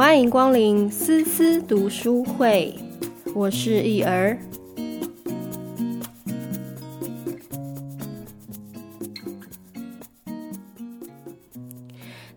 [0.00, 2.74] 欢迎光临思思读书会，
[3.34, 4.38] 我是易儿。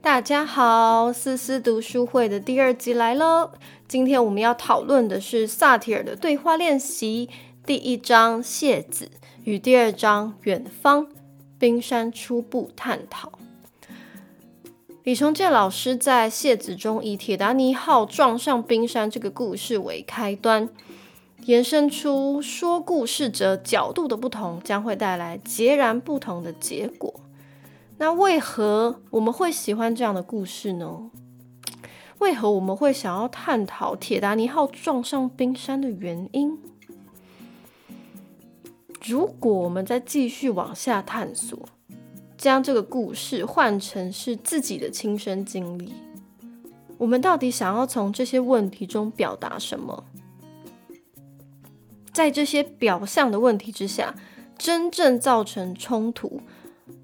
[0.01, 3.51] 大家好，思思读书会的第二集来喽。
[3.87, 7.29] 今天我们要讨论的是萨提尔的对话练习
[7.65, 9.05] 第一章《谢子》
[9.45, 11.07] 与第二章《远方
[11.57, 13.29] 冰山初步探讨》。
[15.03, 20.69] 李崇建老师在《谢子》中以铁达尼号撞上冰山这个故事为开端，
[21.41, 27.13] 延伸出说故事者角度的不同将会带来截然不同的结果。
[27.97, 31.11] 那为何我们会喜欢这样的故事呢？
[32.19, 36.57] 为何我们会想要探讨铁达尼号撞上冰山的原因？
[39.03, 41.59] 如果我们再继续往下探索。
[42.43, 45.93] 将这个故事换成是自己的亲身经历，
[46.97, 50.03] 我们到底想要从这些问题中表达什么？
[52.11, 54.13] 在这些表象的问题之下，
[54.57, 56.41] 真正造成冲突、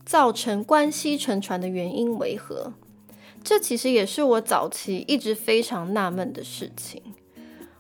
[0.06, 2.74] 造成关系沉船的原因为何？
[3.42, 7.02] 这其实也是我早期一直非常纳闷的事情。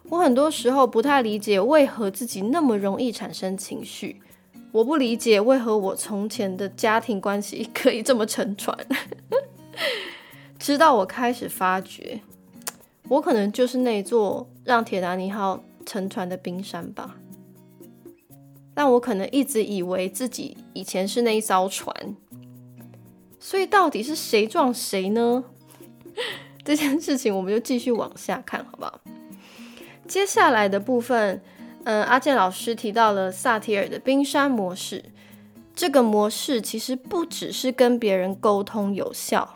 [0.05, 4.21] 我很多时候不太理解为何自己那么容易产生情绪。
[4.71, 8.77] 我不理解为何我从前的家庭关系 可以这么沉船，
[10.59, 12.21] 直到我开始发觉，
[13.07, 17.15] 我可能就是那座让铁达尼号沉船的冰山吧。
[18.75, 22.15] 但我可能一直以为自己以前是那一艘船，
[23.39, 25.43] 所以到底是谁撞谁呢？
[26.63, 29.01] 这件事情我们就继续往下看，好不好？
[30.07, 31.41] 接下来的部分。
[31.89, 35.03] 嗯，阿健老师提到了萨提尔的冰山模式。
[35.75, 39.55] 这个模式其实不只是跟别人沟通有效，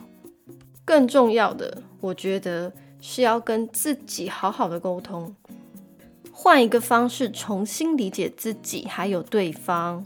[0.84, 5.36] 更重要的，我觉得是要跟自己好好的沟通，
[6.32, 10.04] 换一个方式重新理解自己还有对方。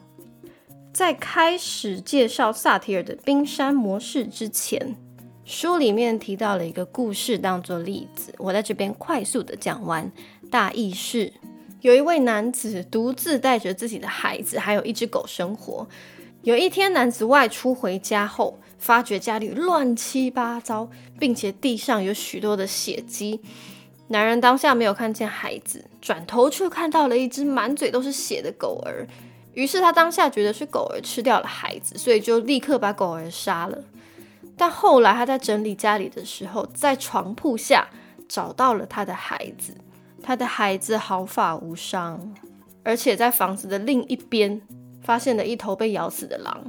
[0.91, 4.97] 在开始介绍萨提尔的冰山模式之前，
[5.45, 10.11] 书里面提到了一个故事当做例子，我在这边快速的讲完。
[10.51, 11.31] 大意是。
[11.87, 15.87] 有一位男子独自带着自己的孩子，还有一只狗生活。
[16.41, 23.39] 有一天，男子外出回家后，发觉家里乱七八糟，并且地上有许多的血迹。
[24.09, 29.07] 男人当下没有看见孩子，转头却看到了一只满嘴都是血的狗儿。
[29.53, 33.81] 于是他当下觉得是狗儿吃掉了孩子，所以就立刻把狗儿杀了。
[34.57, 37.87] 但后来他在整理家里的时候，在床铺下
[38.27, 39.73] 找到了他的孩子。
[40.21, 42.33] 他的孩子毫发无伤，
[42.83, 44.61] 而且在房子的另一边
[45.01, 46.65] 发现了一头被咬死的狼。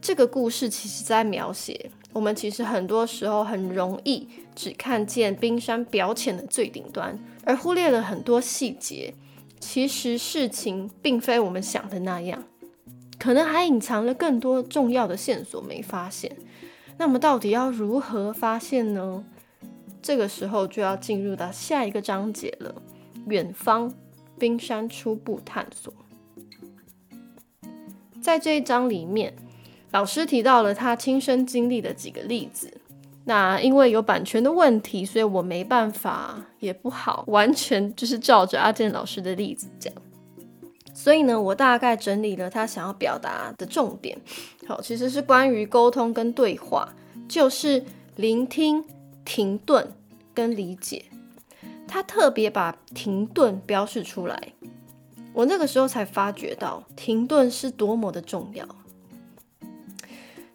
[0.00, 9.12] 这个故事其实在描写我们其实很多时候很容易只看见冰山表浅的最顶端，而忽略了很多细节。
[9.58, 12.44] 其实事情并非我们想的那样，
[13.18, 16.36] 可能还隐藏了更多重要的线索没发现。
[16.98, 19.24] 那么到底要如何发现呢？
[20.06, 22.72] 这个时候就要进入到下一个章节了，
[23.26, 23.92] 远方
[24.38, 25.92] 冰山初步探索。
[28.22, 29.34] 在这一章里面，
[29.90, 32.72] 老师提到了他亲身经历的几个例子。
[33.24, 39.92] 那因为有版权的问题，所以我没办法，也不好完全就是照着阿健老师的例子讲。
[40.94, 44.16] 所以呢，我大概整理了他想要表达的重点。
[44.68, 46.94] 好，其实是关于沟通跟对话，
[47.26, 47.84] 就是
[48.14, 48.84] 聆听。
[49.26, 49.92] 停顿
[50.32, 51.04] 跟理解，
[51.86, 54.52] 他特别把停顿标示出来。
[55.34, 58.66] 我那个时候才发觉到停顿是多么的重要。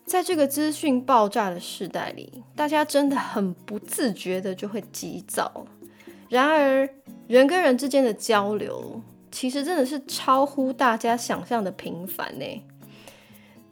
[0.05, 5.67] 在这个资讯爆炸的时代里，大家真的很不自觉的就会急躁。
[6.29, 6.89] 然而，
[7.27, 12.45] 人跟人之间的交流，其实真的是超乎大家想象的频繁呢。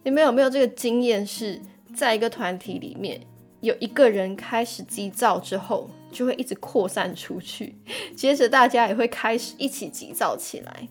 [0.04, 1.26] 你们有没有这个经验？
[1.26, 1.60] 是
[1.94, 3.20] 在一个团体里面？
[3.60, 7.74] 有一个人开始急躁之后，就会一直扩散出去，
[8.16, 10.88] 接着大家也会开始一起急躁起来。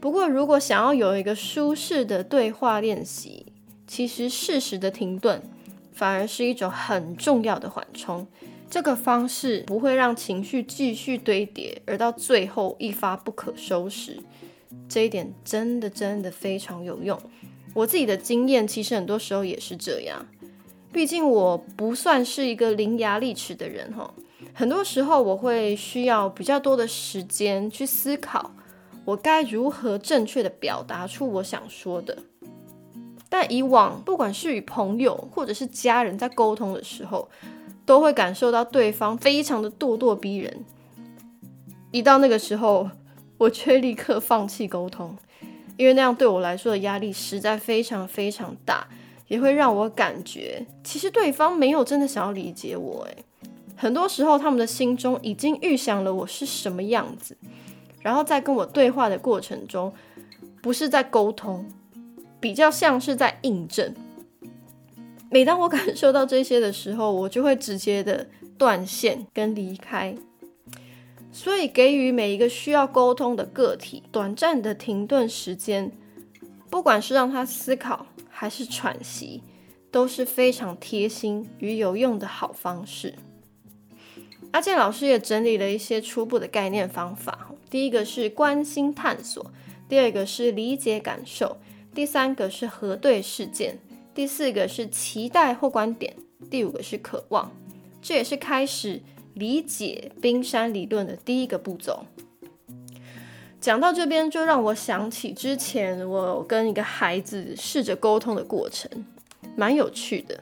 [0.00, 3.46] 不过，如果想要有一个舒适的对话练习，
[3.86, 5.42] 其实适时的停顿
[5.92, 8.26] 反而是一种很重要的缓冲。
[8.68, 14.20] 这个方式不会让情绪继续堆叠，而到最后一发不可收拾。
[14.88, 17.18] 这一点真的真的非常有用。
[17.74, 20.26] 我自己的经验其实很多时候也是这样。
[20.96, 24.14] 毕竟我不算是一个伶牙俐齿的人哈，
[24.54, 28.50] 很多时候我会需要比较多的时间去思考，
[29.04, 32.16] 我该如何正确的表达出我想说的。
[33.28, 37.28] 但以往不管是与朋友或者是家人在沟通的时候，
[37.84, 40.64] 都会感受到对方非常的咄咄逼人。
[41.90, 42.88] 一到那个时候，
[43.36, 45.14] 我却立刻放弃沟通，
[45.76, 48.88] 因为那样对我来说的压力实在非常非常大，
[49.28, 53.04] 也会让我感觉其实对方没有真的想要理解我。
[53.04, 53.24] 诶，
[53.76, 57.36] 很多时候他们的心中已经预想了我是什么样子，
[58.00, 59.92] 然后在跟我对话的过程中，
[60.62, 61.66] 不是在沟通，
[62.40, 63.94] 比较像是在印证。
[65.28, 70.14] 每当我感受到这些的时候，我就会直接的断线跟离开。
[71.32, 75.92] 所以，给予每一个需要沟通的个体短暂的停顿时间，
[76.76, 79.42] 不管是让他思考还是喘息，
[79.90, 83.14] 都是非常贴心与有用的好方式。
[84.50, 87.50] 阿健老师也整理了一些初步的概念方法。
[87.70, 89.50] 第一个是关心探索，
[89.88, 91.56] 第二个是理解感受，
[91.94, 93.78] 第三个是核对事件，
[94.14, 96.14] 第四个是期待或观点，
[96.50, 97.50] 第五个是渴望。
[98.02, 99.00] 这也是开始。
[99.32, 102.06] 理解冰山理论的第一个步骤，
[103.66, 108.88] 讲到这边就让我想起之前我跟一个孩子试着沟通的过程，
[109.56, 110.40] 蛮有趣的。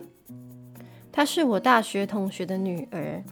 [1.10, 3.24] 她是我大学同学的女儿，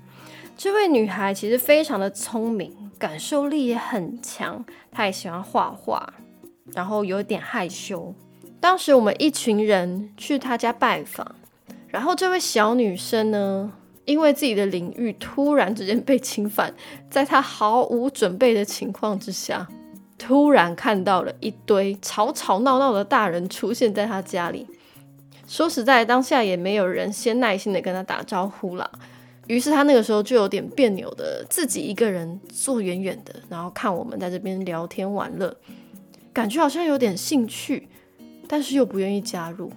[0.57, 6.15] 这位女孩其实非常的聪明，感受力也很强，她也喜欢画画，
[6.73, 8.15] 然后有点害羞。
[8.61, 11.35] 当时我们一群人去她家拜访，
[11.89, 13.71] 然后这位小女生呢。
[14.05, 16.75] 因为自己的领域突然之间被侵犯，
[17.09, 19.65] 在他毫无准备的情况之下，
[20.19, 24.67] 突然看到了一堆吵吵闹闹的大人出现在他家里。
[25.47, 28.91] 说实在，当下也没有人先耐心的跟他打招呼啦。
[29.49, 35.57] 于是他那个时候就有点别扭的，自己一个人坐远远的，然后看我们在这边聊天玩乐，
[36.33, 37.89] 感觉好像有点兴趣，
[38.49, 39.71] 但是又不愿意加入。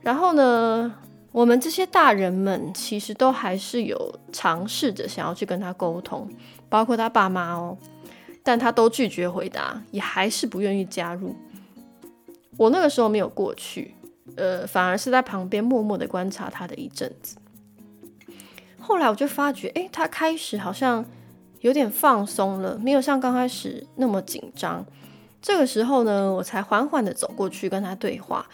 [0.00, 0.94] 然后呢？
[1.32, 6.28] 我们这些大人们其实都还是有尝试着想要去跟他沟通，
[6.68, 7.74] 包括他爸妈哦，
[8.42, 11.34] 但他都拒绝回答，也还是不愿意加入。
[12.56, 13.94] 我那个时候没有过去，
[14.36, 17.36] 呃，反而是在旁边默默的观察他的一阵子。
[18.78, 21.04] 后来我就发觉，哎，他开始好像
[21.60, 24.84] 有点放松了，没有像刚开始那么紧张。
[25.40, 28.46] 这个时候呢，我才缓缓的走过去跟他对话，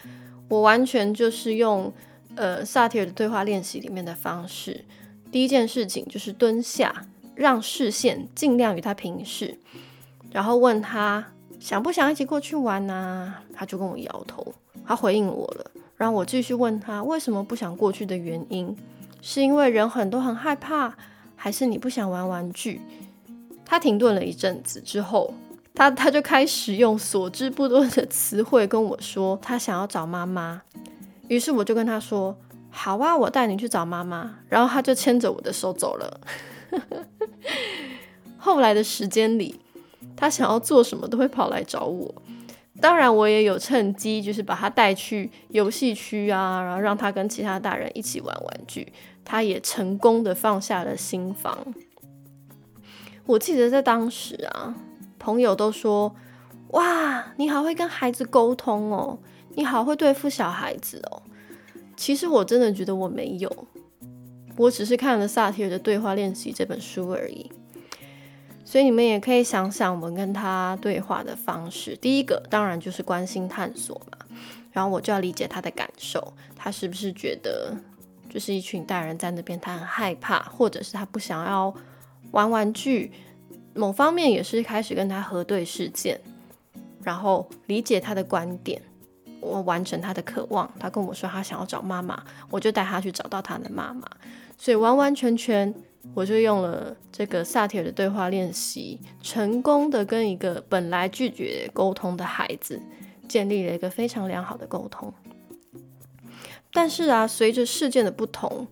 [0.47, 1.93] 我完全就是用。
[2.35, 4.85] 呃，萨提尔的对话练习里面的方式，
[5.29, 7.05] 第一件事情就是蹲下，
[7.39, 9.57] 让视线尽量与他平视，
[10.29, 11.25] 然后问他
[11.57, 13.33] 想不想一起过去玩呢？
[13.55, 14.53] 他就跟我摇头，
[14.85, 15.71] 他回应我了。
[15.95, 18.75] 然后我继续问他为什么不想过去的原因，
[19.21, 20.93] 是因为人很多很害怕，
[21.37, 22.81] 还是你不想玩玩具？
[23.63, 25.33] 他停顿了一阵子之后，
[25.73, 30.61] 他他就开始用所知不多的词汇跟我说，他想要找妈妈。
[31.29, 32.35] 于是我就跟他说
[32.69, 36.19] ：“好啊，我带你去找妈妈。”然后他就牵着我的手走了。
[38.37, 39.59] 后来的时间里，
[40.15, 42.13] 他想要做什么都会跑来找我。
[42.81, 48.91] 当然，我也有趁机，就是把他带去游戏区啊，然后让他跟其他大人一起玩玩具。
[49.25, 51.73] 他也成功的放下了心防。
[53.25, 54.75] 我记得在当时啊，
[55.19, 56.15] 朋友都说
[56.71, 59.19] ：“哇，你好会跟孩子沟通哦。”
[59.55, 61.21] 你好会对付小孩子哦，
[61.97, 63.67] 其实我真的觉得我没有，
[64.59, 67.49] 我只是看了萨提尔的对话练习这本书而已。
[68.65, 71.95] 所以你们也可以想想我们跟他对话的方式。
[71.95, 74.17] 第一个当然就是关心探索嘛，
[74.73, 77.73] 然后我就要理解他的感受，他是不是觉得
[78.29, 81.73] 就是一群大人在那边，他很害怕，或者是他不想要
[82.31, 83.13] 玩玩具，
[83.73, 86.19] 某方面也是开始跟他核对事件，
[87.01, 88.81] 然后理解他的观点。
[89.41, 94.05] 我完成他的渴望，他跟我说他想要找妈妈，我就带他去找到他的妈妈。
[94.61, 95.73] 所以完完全全，
[96.13, 102.81] 我就用了这个萨提尔的对话练习，成功的跟一个本来拒绝沟通的孩子
[103.25, 105.13] 建立了一个非常良好的沟通。
[106.73, 108.67] 但是啊，随着事件的不同，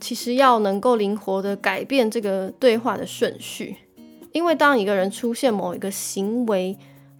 [0.00, 3.76] 其实要能够灵活的改变这个对话的顺序，
[4.32, 6.76] 因为当一个人出现某一个行为，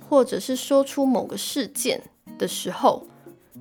[0.08, 2.02] 或者是说出某个事件。
[2.38, 3.06] 的时候，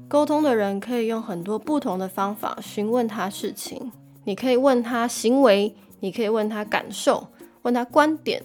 [0.08, 3.92] 沟通的人可以用很多不同的方法询问他事情。
[4.30, 7.30] 你可以问他行为，你可以问他感受，
[7.64, 8.44] 问他观点、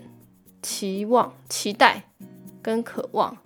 [0.63, 2.05] 期望、期待
[2.63, 3.37] 跟渴望，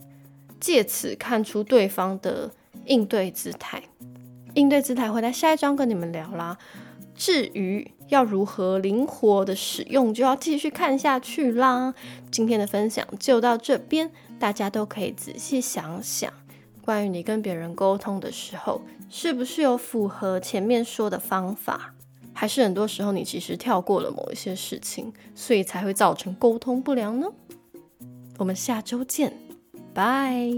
[0.60, 2.52] 借此看出对方的
[2.84, 3.82] 应对姿态。
[4.54, 6.56] 应对姿态会在下一章跟你们聊啦。
[7.16, 11.92] 至于要如何灵活的使用，就要继续看下去啦。
[12.30, 16.32] 今天的分享就到这边，大家都可以仔细想想。
[16.82, 21.94] 关于你跟别人沟通的时候，是不是有符合前面说的方法？
[22.40, 27.26] 还是很多时候你其实跳过了某一些事情，所以才会造成沟通不良呢？
[28.36, 29.36] 我们下周见，
[29.92, 30.48] 拜。